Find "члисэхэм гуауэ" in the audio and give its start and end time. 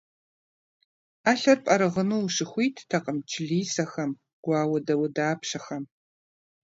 3.29-4.79